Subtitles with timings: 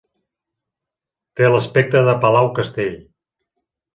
[1.41, 2.97] Té l'aspecte de palau-castell.